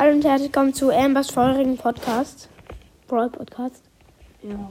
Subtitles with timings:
[0.00, 2.48] Hallo und herzlich willkommen zu Ambers feurigen Podcast.
[3.08, 3.82] Brawl Podcast.
[4.44, 4.70] Ja.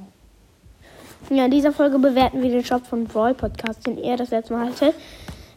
[1.30, 4.54] Ja, in dieser Folge bewerten wir den Shop von Brawl Podcast, den ihr das letzte
[4.54, 4.96] Mal hattet.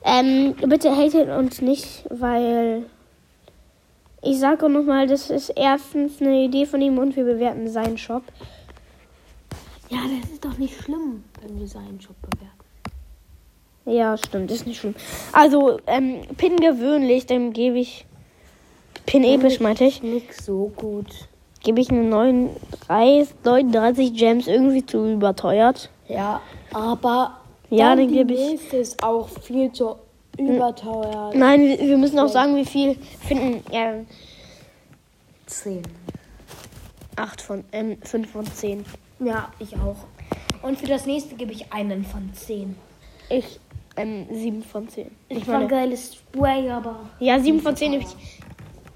[0.04, 2.86] Ähm, bitte hatet uns nicht, weil
[4.22, 8.24] ich sage nochmal, das ist erstens eine Idee von ihm und wir bewerten seinen Shop.
[9.88, 13.96] Ja, das ist doch nicht schlimm, wenn wir seinen Job bewerten.
[13.96, 14.96] Ja, stimmt, ist nicht schlimm.
[15.30, 18.04] Also, ähm, Pin gewöhnlich, dem gebe ich.
[19.10, 20.02] Pin episch, meinte ich.
[20.04, 21.06] Nicht so gut.
[21.64, 25.90] Gebe ich eine 39, 39 Gems irgendwie zu überteuert.
[26.08, 26.40] Ja,
[26.72, 28.38] aber Ja, dann die gebe ich.
[28.38, 29.96] nächste ist auch viel zu
[30.38, 31.34] überteuert.
[31.34, 32.96] Nein, wir wir müssen auch sagen, wie viel
[33.26, 33.64] finden.
[33.72, 33.94] Ja,
[35.46, 35.82] 10.
[37.16, 38.84] 8 von, ähm, 5 von 10.
[39.18, 39.96] Ja, ich auch.
[40.62, 42.76] Und für das nächste gebe ich einen von 10.
[43.28, 43.58] Ich,
[43.96, 45.10] ähm, 7 von 10.
[45.28, 47.00] Ich war ein geiles Spray, aber.
[47.18, 47.94] Ja, 7 von 10.
[47.94, 48.06] Ich,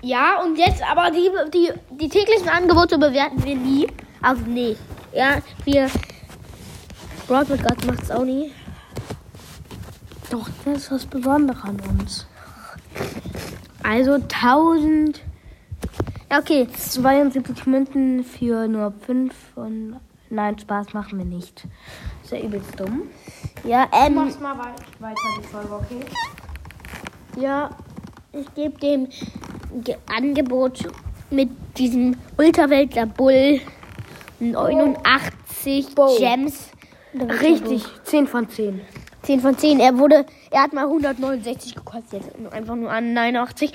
[0.04, 3.86] ja, und jetzt aber die, die, die täglichen Angebote bewerten wir nie.
[4.20, 4.76] Also, nee.
[5.12, 5.90] Ja, wir.
[7.26, 8.52] Brawl Podcast macht es auch nie.
[10.30, 12.26] Doch, das ist was Besonderes an uns.
[13.82, 15.22] Also 1000.
[16.30, 16.68] Ja, okay.
[16.68, 20.00] 72 Münzen für nur 5 und.
[20.30, 21.64] Nein, Spaß machen wir nicht.
[22.22, 23.02] Ist ja übelst dumm.
[23.62, 24.14] Ja, ähm.
[24.14, 24.58] mal
[24.98, 26.00] weiter die Folge, okay?
[27.40, 27.70] Ja,
[28.32, 29.08] ich gebe dem
[30.14, 30.88] Angebot
[31.30, 33.60] mit diesem Ultraweltler Bull
[34.40, 36.16] 89 Bo.
[36.18, 36.70] Gems.
[37.40, 38.80] Richtig, 10 von 10.
[39.22, 39.80] 10 von 10.
[39.80, 43.72] Er wurde, er hat mal 169 gekostet, einfach nur an 89.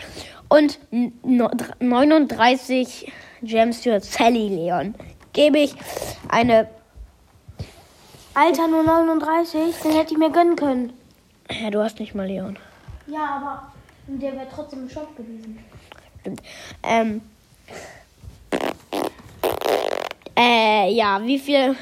[0.50, 3.12] Und n- no- 39
[3.42, 4.94] Gems für Sally Leon.
[5.34, 5.76] Gebe ich
[6.28, 6.68] eine,
[8.34, 10.94] Alter, nur 39, den hätte ich mir gönnen können.
[11.50, 12.58] ja, du hast nicht mal Leon.
[13.08, 13.72] Ja, aber
[14.08, 15.60] der wäre trotzdem im Shop gewesen.
[16.84, 17.22] Ähm,
[20.38, 21.76] äh, ja, wie viel?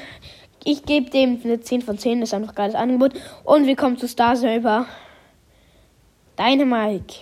[0.64, 3.12] Ich gebe dem eine 10 von 10, das ist einfach ein geiles Angebot.
[3.44, 4.86] Und wir kommen zu Star Silver.
[6.36, 7.14] Deine Mike.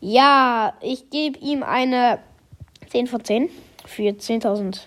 [0.00, 2.18] Ja, ich gebe ihm eine
[2.88, 3.50] 10 von 10
[3.84, 4.80] für 10.000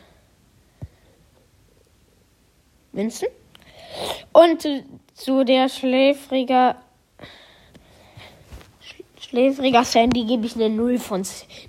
[2.92, 3.28] Münzen.
[4.32, 6.78] Und zu, zu der schläfriger
[9.30, 11.24] Schläfriger Sandy gebe ich eine 0 von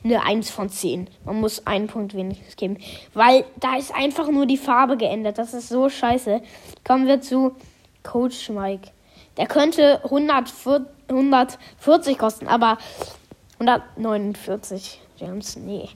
[0.05, 1.09] eine 1 von 10.
[1.25, 2.79] Man muss einen Punkt wenigstens geben.
[3.15, 5.39] Weil da ist einfach nur die Farbe geändert.
[5.39, 6.41] Das ist so scheiße.
[6.87, 7.57] Kommen wir zu
[8.05, 8.91] Coach Mike.
[9.37, 12.79] Der könnte 140 140 kosten, aber
[13.59, 15.89] 149 Gems, nee.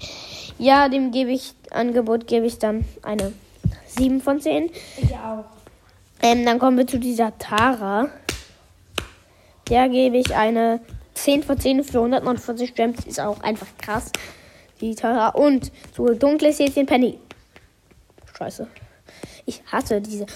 [0.58, 3.32] Ja, dem gebe ich, Angebot gebe ich dann eine
[3.86, 4.70] 7 von 10.
[4.96, 5.44] Ich auch.
[6.22, 8.08] Ähm, dann kommen wir zu dieser Tara.
[9.68, 10.80] Der gebe ich eine
[11.14, 13.04] 10 von 10 für 149 Gems.
[13.06, 14.10] Ist auch einfach krass.
[14.80, 15.28] Die Tara.
[15.28, 17.18] Und zu dunkles Häschen Penny.
[18.36, 18.66] Scheiße.
[19.46, 20.26] Ich hasse diese.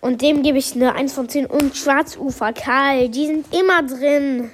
[0.00, 1.46] Und dem gebe ich eine 1 von 10.
[1.46, 3.08] Und Schwarzufer Karl.
[3.08, 4.50] Die sind immer drin.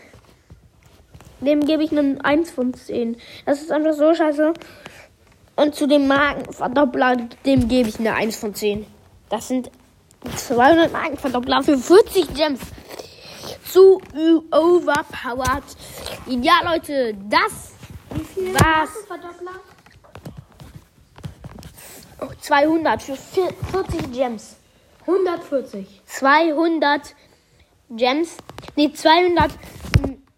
[1.41, 3.17] Dem gebe ich eine 1 von 10.
[3.45, 4.55] Das ist einfach so scheiße.
[5.55, 8.87] Und zu dem Markenverdoppler, dem gebe ich eine 1 von 10.
[9.29, 9.71] Das sind
[10.35, 12.61] 200 Markenverdoppler für 40 Gems.
[13.73, 14.01] Zu
[14.53, 15.65] overpowered.
[16.27, 17.73] Ja, Leute, das
[18.53, 18.91] war's.
[22.21, 24.57] Oh, 200 für vier- 40 Gems.
[25.07, 26.03] 140.
[26.07, 27.15] 200
[27.91, 28.37] Gems.
[28.75, 29.51] Nee, 200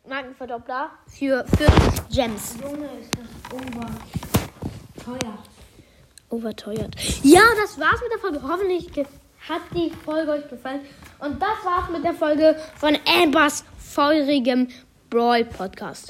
[0.08, 2.56] Markenverdoppler für 40 Gems.
[2.62, 3.86] Junge, ist das over.
[5.04, 5.38] Teuer.
[6.30, 6.94] Overteuert.
[7.22, 8.42] Ja, das war's mit der Folge.
[8.42, 8.90] Hoffentlich
[9.48, 10.80] hat die Folge euch gefallen.
[11.18, 14.68] Und das war's mit der Folge von Ambers feurigem
[15.10, 16.06] Brawl Podcast.